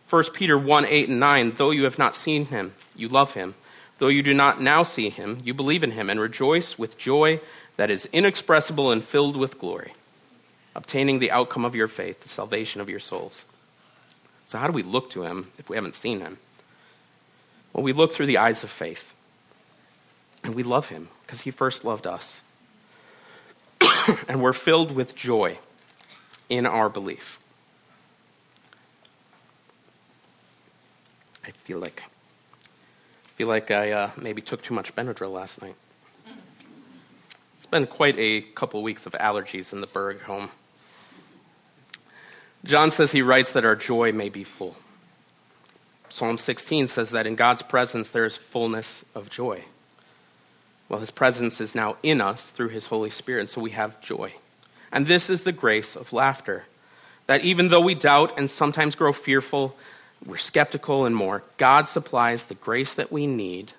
[0.08, 3.54] 1 Peter 1 8 and 9 Though you have not seen him, you love him.
[3.98, 7.40] Though you do not now see him, you believe in him and rejoice with joy
[7.76, 9.94] that is inexpressible and filled with glory,
[10.74, 13.42] obtaining the outcome of your faith, the salvation of your souls.
[14.44, 16.38] So, how do we look to him if we haven't seen him?
[17.72, 19.12] Well, we look through the eyes of faith.
[20.44, 22.40] And we love him because he first loved us.
[24.28, 25.58] and we're filled with joy
[26.48, 27.38] in our belief.
[31.44, 35.74] I feel like I feel like I uh, maybe took too much Benadryl last night.
[37.56, 40.50] It's been quite a couple weeks of allergies in the Berg home.
[42.64, 44.76] John says he writes that our joy may be full.
[46.08, 49.64] Psalm 16 says that in God's presence there is fullness of joy.
[50.88, 54.32] Well, his presence is now in us through his Holy Spirit, so we have joy.
[54.92, 56.64] And this is the grace of laughter.
[57.26, 59.76] That even though we doubt and sometimes grow fearful,
[60.24, 63.72] we're skeptical and more, God supplies the grace that we need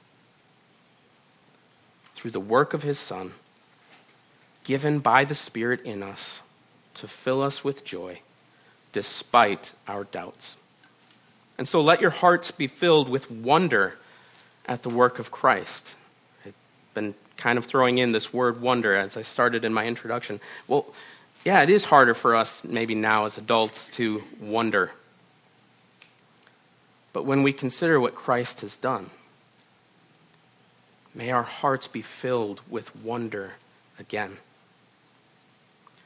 [2.16, 3.34] through the work of His Son,
[4.64, 6.42] given by the Spirit in us
[6.96, 8.20] to fill us with joy
[8.92, 10.58] despite our doubts.
[11.58, 13.98] And so let your hearts be filled with wonder
[14.66, 15.94] at the work of Christ.
[16.46, 16.54] I've
[16.94, 20.40] been kind of throwing in this word wonder as I started in my introduction.
[20.68, 20.86] Well,
[21.46, 24.92] yeah, it is harder for us maybe now as adults to wonder.
[27.14, 29.10] But when we consider what Christ has done,
[31.16, 33.54] may our hearts be filled with wonder
[33.98, 34.38] again.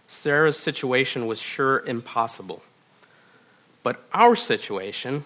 [0.07, 2.61] Sarah's situation was sure impossible,
[3.81, 5.23] but our situation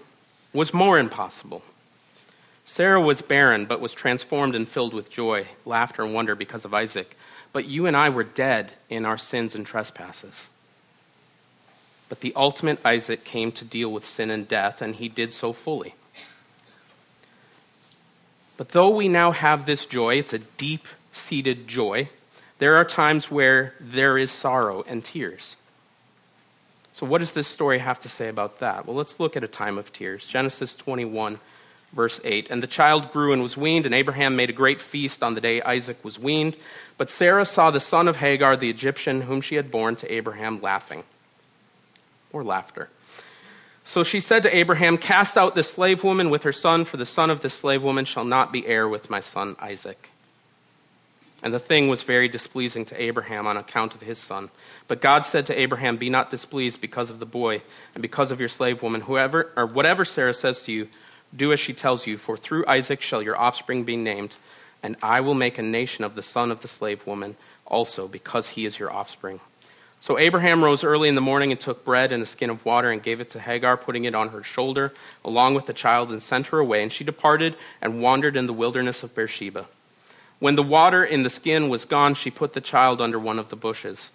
[0.53, 1.63] was more impossible.
[2.65, 6.73] Sarah was barren, but was transformed and filled with joy, laughter, and wonder because of
[6.73, 7.15] Isaac.
[7.53, 10.47] But you and I were dead in our sins and trespasses.
[12.09, 15.53] But the ultimate Isaac came to deal with sin and death, and he did so
[15.53, 15.93] fully.
[18.57, 22.09] But though we now have this joy, it's a deep seated joy,
[22.57, 25.55] there are times where there is sorrow and tears.
[26.93, 28.85] So, what does this story have to say about that?
[28.85, 30.25] Well, let's look at a time of tears.
[30.25, 31.39] Genesis 21
[31.93, 32.47] verse 8.
[32.49, 35.41] And the child grew and was weaned, and Abraham made a great feast on the
[35.41, 36.55] day Isaac was weaned.
[36.97, 40.61] But Sarah saw the son of Hagar, the Egyptian, whom she had borne to Abraham,
[40.61, 41.03] laughing.
[42.31, 42.89] Or laughter.
[43.85, 47.05] So she said to Abraham, Cast out this slave woman with her son, for the
[47.05, 50.09] son of this slave woman shall not be heir with my son Isaac.
[51.43, 54.49] And the thing was very displeasing to Abraham on account of his son.
[54.87, 57.61] But God said to Abraham, Be not displeased because of the boy
[57.93, 59.01] and because of your slave woman.
[59.01, 60.87] Whoever or whatever Sarah says to you,
[61.35, 64.35] do as she tells you, for through Isaac shall your offspring be named,
[64.81, 68.49] and I will make a nation of the son of the slave woman also, because
[68.49, 69.39] he is your offspring.
[69.99, 72.91] So Abraham rose early in the morning and took bread and a skin of water
[72.91, 74.93] and gave it to Hagar, putting it on her shoulder,
[75.23, 76.83] along with the child, and sent her away.
[76.83, 79.65] And she departed and wandered in the wilderness of Beersheba.
[80.37, 83.49] When the water in the skin was gone, she put the child under one of
[83.49, 84.11] the bushes.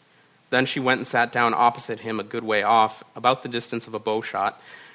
[0.50, 3.87] Then she went and sat down opposite him a good way off, about the distance
[3.87, 4.61] of a bow shot.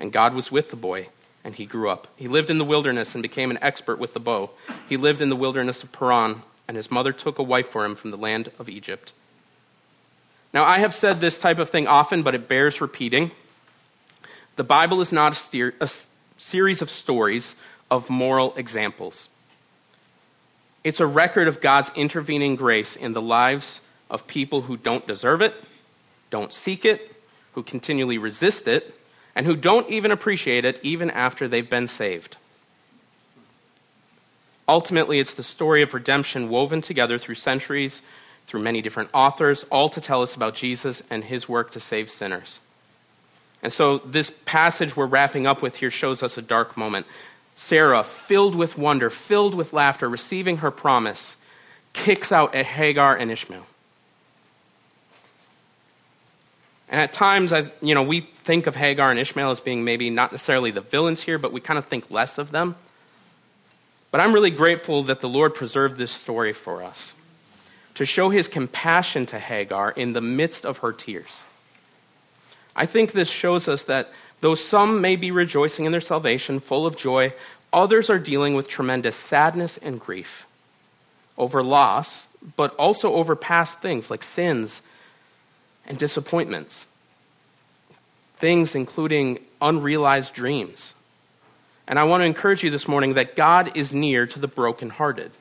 [0.00, 1.08] And God was with the boy,
[1.44, 2.08] and he grew up.
[2.16, 4.50] He lived in the wilderness and became an expert with the bow.
[4.88, 7.94] He lived in the wilderness of Paran, and his mother took a wife for him
[7.94, 9.12] from the land of Egypt.
[10.52, 13.30] Now, I have said this type of thing often, but it bears repeating.
[14.56, 15.88] The Bible is not a, steer, a
[16.38, 17.54] series of stories
[17.90, 19.28] of moral examples.
[20.82, 25.42] It's a record of God's intervening grace in the lives of people who don't deserve
[25.42, 25.54] it,
[26.30, 27.14] don't seek it,
[27.52, 28.94] who continually resist it,
[29.34, 32.36] and who don't even appreciate it even after they've been saved.
[34.68, 38.02] Ultimately, it's the story of redemption woven together through centuries,
[38.46, 42.08] through many different authors, all to tell us about Jesus and his work to save
[42.08, 42.60] sinners.
[43.62, 47.06] And so, this passage we're wrapping up with here shows us a dark moment.
[47.56, 51.36] Sarah, filled with wonder, filled with laughter, receiving her promise,
[51.92, 53.66] kicks out at Hagar and Ishmael.
[56.88, 60.10] And at times, I, you know, we think of Hagar and Ishmael as being maybe
[60.10, 62.74] not necessarily the villains here, but we kind of think less of them.
[64.10, 67.14] But I'm really grateful that the Lord preserved this story for us
[67.94, 71.44] to show his compassion to Hagar in the midst of her tears.
[72.74, 74.08] I think this shows us that
[74.40, 77.34] Though some may be rejoicing in their salvation, full of joy,
[77.72, 80.46] others are dealing with tremendous sadness and grief
[81.36, 84.80] over loss, but also over past things like sins
[85.86, 86.86] and disappointments.
[88.40, 90.94] Things including unrealized dreams.
[91.86, 95.32] And I want to encourage you this morning that God is near to the brokenhearted.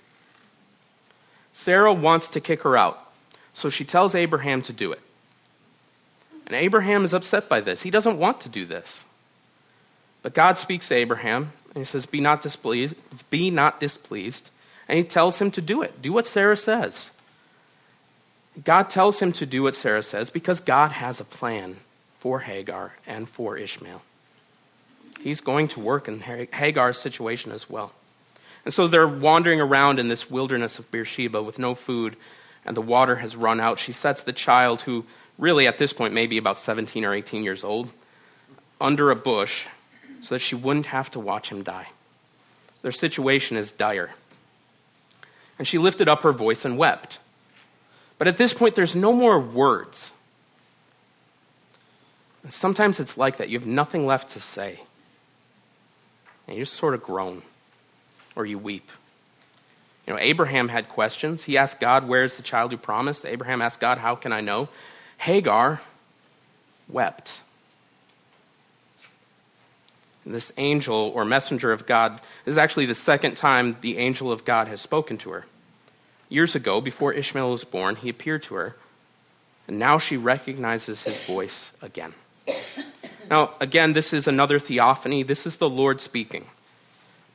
[1.53, 2.99] Sarah wants to kick her out,
[3.53, 5.01] so she tells Abraham to do it.
[6.45, 7.83] And Abraham is upset by this.
[7.83, 9.03] He doesn't want to do this.
[10.21, 12.95] But God speaks to Abraham and he says, Be not displeased,
[13.29, 14.49] be not displeased.
[14.87, 16.01] And he tells him to do it.
[16.01, 17.11] Do what Sarah says.
[18.63, 21.77] God tells him to do what Sarah says because God has a plan
[22.19, 24.01] for Hagar and for Ishmael.
[25.19, 27.91] He's going to work in Hagar's situation as well.
[28.65, 32.15] And so they're wandering around in this wilderness of Beersheba with no food,
[32.65, 33.79] and the water has run out.
[33.79, 35.05] She sets the child, who
[35.37, 37.89] really at this point may be about 17 or 18 years old,
[38.79, 39.65] under a bush
[40.21, 41.87] so that she wouldn't have to watch him die.
[42.81, 44.11] Their situation is dire.
[45.57, 47.19] And she lifted up her voice and wept.
[48.17, 50.11] But at this point, there's no more words.
[52.43, 53.49] And sometimes it's like that.
[53.49, 54.79] You have nothing left to say.
[56.47, 57.41] And you just sort of groan
[58.35, 58.89] or you weep.
[60.07, 61.43] You know, Abraham had questions.
[61.43, 63.25] He asked God, Where's the child who promised?
[63.25, 64.69] Abraham asked God, How can I know?
[65.17, 65.81] Hagar
[66.87, 67.41] wept.
[70.25, 74.67] This angel or messenger of God is actually the second time the angel of God
[74.67, 75.45] has spoken to her.
[76.29, 78.75] Years ago, before Ishmael was born, he appeared to her,
[79.67, 82.13] and now she recognizes his voice again.
[83.29, 85.23] Now, again, this is another theophany.
[85.23, 86.45] This is the Lord speaking,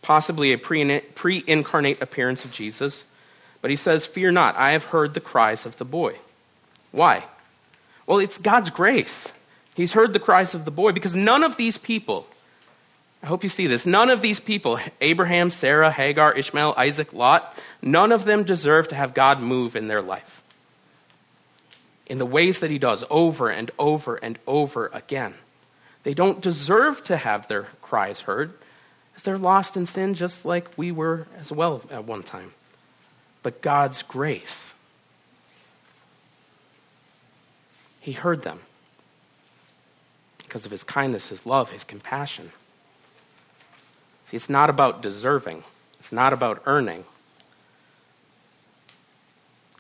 [0.03, 3.05] possibly a pre incarnate appearance of Jesus.
[3.61, 6.17] But he says, Fear not, I have heard the cries of the boy.
[6.93, 7.25] Why?
[8.07, 9.29] Well, it's God's grace.
[9.75, 12.27] He's heard the cries of the boy because none of these people,
[13.23, 17.57] I hope you see this, none of these people, Abraham, Sarah, Hagar, Ishmael, Isaac, Lot,
[17.81, 20.43] none of them deserve to have God move in their life
[22.07, 25.35] in the ways that he does over and over and over again.
[26.05, 28.55] They don't deserve to have their cries heard,
[29.17, 32.53] as they're lost in sin just like we were as well at one time.
[33.43, 34.75] But God's grace
[38.05, 38.61] He heard them
[40.37, 42.53] because of his kindness, his love, his compassion.
[44.29, 45.64] See, it's not about deserving,
[45.99, 47.07] it's not about earning.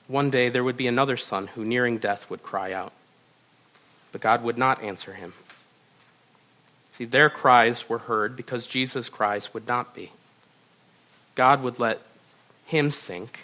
[0.08, 2.94] One day there would be another son who, nearing death, would cry out,
[4.10, 5.34] but God would not answer him.
[6.96, 10.12] See, their cries were heard because Jesus' cries would not be.
[11.34, 12.00] God would let
[12.66, 13.40] him sink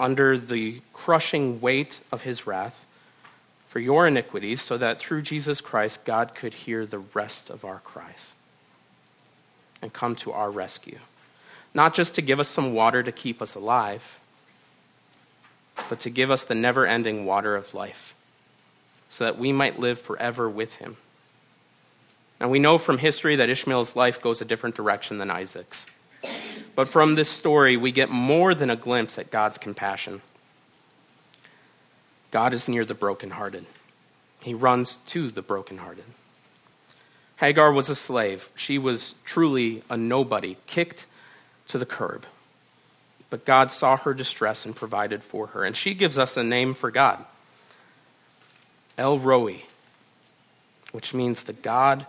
[0.00, 2.84] under the crushing weight of his wrath
[3.68, 7.80] for your iniquities, so that through Jesus Christ, God could hear the rest of our
[7.80, 8.34] cries
[9.82, 10.98] and come to our rescue.
[11.74, 14.16] Not just to give us some water to keep us alive,
[15.88, 18.14] but to give us the never ending water of life,
[19.10, 20.96] so that we might live forever with him.
[22.44, 25.86] Now, we know from history that Ishmael's life goes a different direction than Isaac's.
[26.74, 30.20] But from this story, we get more than a glimpse at God's compassion.
[32.30, 33.64] God is near the brokenhearted.
[34.42, 36.04] He runs to the brokenhearted.
[37.36, 38.50] Hagar was a slave.
[38.56, 41.06] She was truly a nobody, kicked
[41.68, 42.26] to the curb.
[43.30, 45.64] But God saw her distress and provided for her.
[45.64, 47.24] And she gives us a name for God
[48.98, 49.62] El Roi,
[50.92, 52.06] which means the God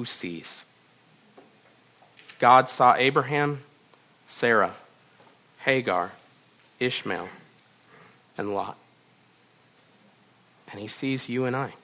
[0.00, 0.64] who sees.
[2.38, 3.62] God saw Abraham,
[4.28, 4.72] Sarah,
[5.58, 6.12] Hagar,
[6.78, 7.28] Ishmael,
[8.38, 8.78] and Lot.
[10.72, 11.74] And he sees you and I.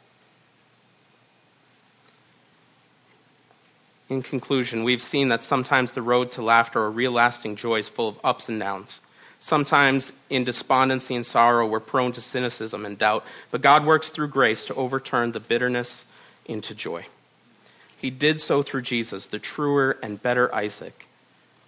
[4.09, 7.91] In conclusion, we've seen that sometimes the road to laughter or real lasting joy is
[7.91, 9.03] full of ups and downs.
[9.41, 14.29] Sometimes in despondency and sorrow, we're prone to cynicism and doubt, but God works through
[14.29, 16.07] grace to overturn the bitterness
[16.47, 17.05] into joy.
[18.07, 21.09] He did so through Jesus, the truer and better Isaac,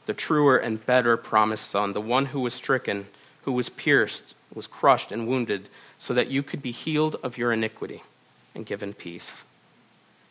[0.07, 3.09] the truer and better promised son, the one who was stricken,
[3.43, 5.68] who was pierced, was crushed, and wounded,
[5.99, 8.05] so that you could be healed of your iniquity
[8.55, 9.32] and given peace.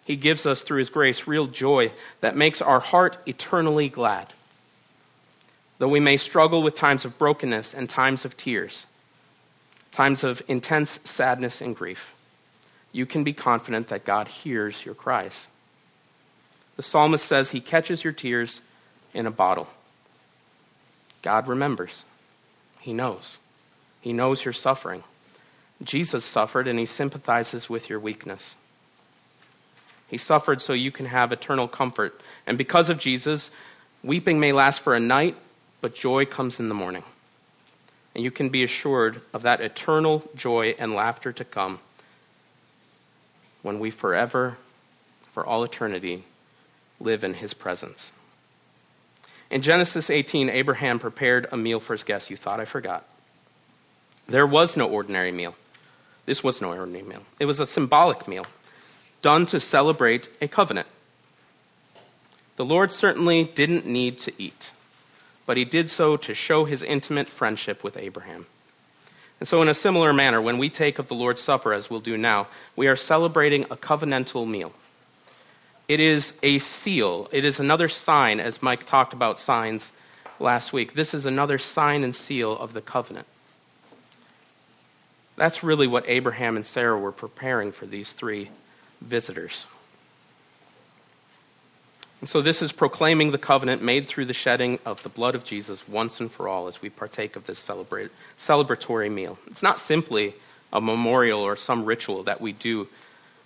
[0.05, 1.91] He gives us through His grace real joy
[2.21, 4.33] that makes our heart eternally glad.
[5.77, 8.85] Though we may struggle with times of brokenness and times of tears,
[9.91, 12.13] times of intense sadness and grief,
[12.93, 15.47] you can be confident that God hears your cries.
[16.77, 18.61] The psalmist says he catches your tears
[19.13, 19.67] in a bottle.
[21.21, 22.05] God remembers.
[22.79, 23.37] He knows.
[23.99, 25.03] He knows your suffering.
[25.83, 28.55] Jesus suffered and he sympathizes with your weakness.
[30.07, 32.21] He suffered so you can have eternal comfort.
[32.45, 33.49] And because of Jesus,
[34.03, 35.35] weeping may last for a night,
[35.81, 37.03] but joy comes in the morning.
[38.15, 41.79] And you can be assured of that eternal joy and laughter to come
[43.63, 44.57] when we forever,
[45.33, 46.23] for all eternity,
[46.99, 48.11] live in his presence.
[49.49, 52.29] In Genesis 18, Abraham prepared a meal for his guests.
[52.29, 53.05] You thought I forgot.
[54.27, 55.55] There was no ordinary meal.
[56.25, 57.23] This was no ordinary meal.
[57.39, 58.45] It was a symbolic meal
[59.21, 60.87] done to celebrate a covenant.
[62.57, 64.71] The Lord certainly didn't need to eat,
[65.45, 68.47] but he did so to show his intimate friendship with Abraham.
[69.39, 71.99] And so, in a similar manner, when we take of the Lord's Supper, as we'll
[71.99, 74.73] do now, we are celebrating a covenantal meal.
[75.87, 79.91] It is a seal, it is another sign, as Mike talked about signs
[80.39, 80.93] last week.
[80.93, 83.25] This is another sign and seal of the covenant.
[85.37, 88.49] That's really what Abraham and Sarah were preparing for these three
[88.99, 89.65] visitors.
[92.19, 95.45] And so, this is proclaiming the covenant made through the shedding of the blood of
[95.45, 99.37] Jesus once and for all as we partake of this celebratory meal.
[99.45, 100.33] It's not simply
[100.73, 102.87] a memorial or some ritual that we do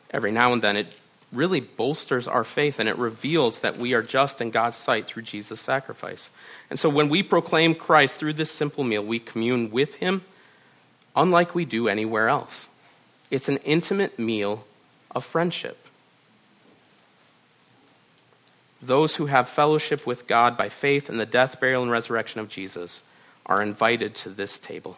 [0.10, 0.78] every now and then.
[0.78, 0.94] It
[1.32, 5.24] really bolsters our faith and it reveals that we are just in God's sight through
[5.24, 6.30] Jesus' sacrifice.
[6.70, 10.24] And so, when we proclaim Christ through this simple meal, we commune with Him
[11.16, 12.68] unlike we do anywhere else.
[13.30, 14.66] It's an intimate meal
[15.12, 15.78] of friendship.
[18.82, 22.50] Those who have fellowship with God by faith in the death, burial, and resurrection of
[22.50, 23.02] Jesus
[23.46, 24.98] are invited to this table.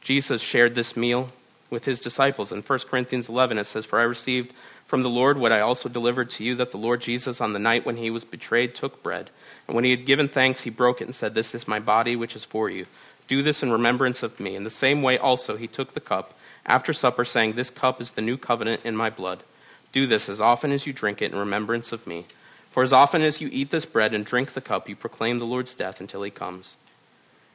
[0.00, 1.30] Jesus shared this meal
[1.68, 2.50] with his disciples.
[2.50, 4.52] In 1 Corinthians 11, it says, For I received
[4.90, 7.60] from the Lord what I also delivered to you, that the Lord Jesus, on the
[7.60, 9.30] night when he was betrayed, took bread.
[9.68, 12.16] And when he had given thanks, he broke it and said, This is my body,
[12.16, 12.86] which is for you.
[13.28, 14.56] Do this in remembrance of me.
[14.56, 16.36] In the same way, also, he took the cup
[16.66, 19.44] after supper, saying, This cup is the new covenant in my blood.
[19.92, 22.26] Do this as often as you drink it in remembrance of me.
[22.72, 25.46] For as often as you eat this bread and drink the cup, you proclaim the
[25.46, 26.74] Lord's death until he comes.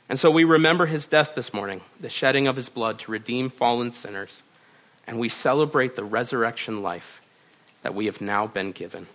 [0.08, 3.50] And so we remember his death this morning, the shedding of his blood to redeem
[3.50, 4.42] fallen sinners,
[5.06, 7.20] and we celebrate the resurrection life
[7.86, 9.06] that we have now been given.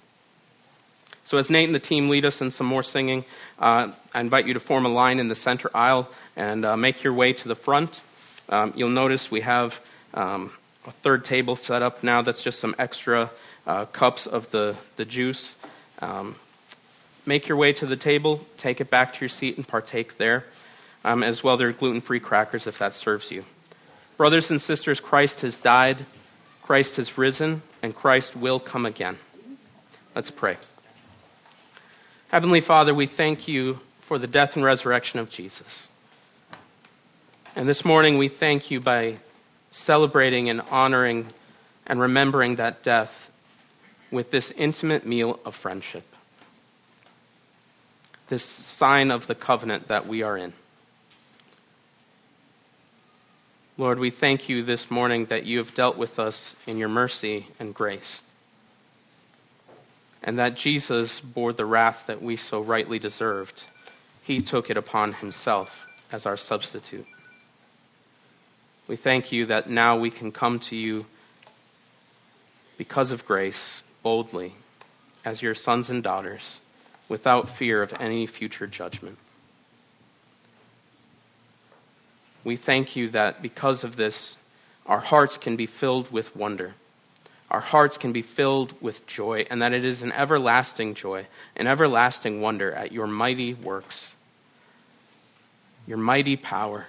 [1.24, 3.24] So, as Nate and the team lead us in some more singing,
[3.58, 7.02] uh, I invite you to form a line in the center aisle and uh, make
[7.02, 8.00] your way to the front.
[8.48, 9.80] Um, you'll notice we have
[10.14, 10.52] um,
[10.86, 13.32] a third table set up now that's just some extra
[13.66, 15.56] uh, cups of the, the juice.
[16.00, 16.36] Um,
[17.26, 20.44] make your way to the table, take it back to your seat, and partake there.
[21.04, 23.42] Um, as well, there are gluten free crackers if that serves you.
[24.16, 26.06] Brothers and sisters, Christ has died,
[26.70, 29.18] Christ has risen, and Christ will come again.
[30.14, 30.56] Let's pray.
[32.28, 35.88] Heavenly Father, we thank you for the death and resurrection of Jesus.
[37.56, 39.16] And this morning we thank you by
[39.72, 41.26] celebrating and honoring
[41.88, 43.32] and remembering that death
[44.12, 46.04] with this intimate meal of friendship,
[48.28, 50.52] this sign of the covenant that we are in.
[53.80, 57.46] Lord, we thank you this morning that you have dealt with us in your mercy
[57.58, 58.20] and grace,
[60.22, 63.64] and that Jesus bore the wrath that we so rightly deserved.
[64.22, 67.06] He took it upon himself as our substitute.
[68.86, 71.06] We thank you that now we can come to you
[72.76, 74.56] because of grace, boldly
[75.24, 76.58] as your sons and daughters
[77.08, 79.16] without fear of any future judgment.
[82.44, 84.36] We thank you that because of this,
[84.86, 86.74] our hearts can be filled with wonder.
[87.50, 91.26] Our hearts can be filled with joy, and that it is an everlasting joy,
[91.56, 94.12] an everlasting wonder at your mighty works,
[95.86, 96.86] your mighty power,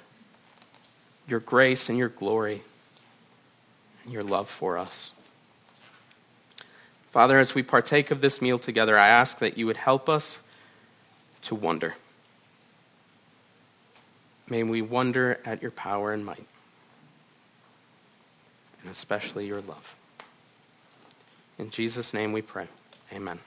[1.27, 2.61] your grace and your glory,
[4.03, 5.11] and your love for us.
[7.11, 10.37] Father, as we partake of this meal together, I ask that you would help us
[11.43, 11.95] to wonder.
[14.51, 16.45] May we wonder at your power and might,
[18.81, 19.95] and especially your love.
[21.57, 22.67] In Jesus' name we pray.
[23.13, 23.39] Amen.